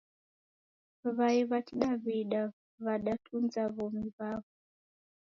W'ai 1.15 1.41
w'a 1.49 1.59
kidaw'ida 1.67 2.41
w'adatunza 2.83 3.63
w'omi 3.75 4.05
w'aw'o. 4.17 4.47